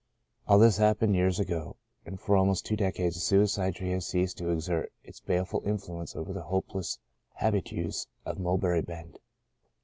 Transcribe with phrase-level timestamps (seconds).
[0.47, 1.75] All this happened years ago,
[2.07, 5.61] and for al most two decades the Suicide Tree has ceased to exert its baleful
[5.63, 6.97] influence over the hopeless
[7.35, 9.19] habitues of Mulberry Bend.